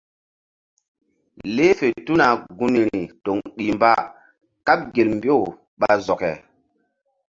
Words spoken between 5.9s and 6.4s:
zɔke.